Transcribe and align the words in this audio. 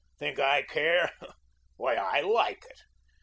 Think 0.17 0.39
I 0.39 0.63
care? 0.63 1.11
Why, 1.75 1.93
I 1.93 2.21
LIKE 2.21 2.65
it. 2.67 2.81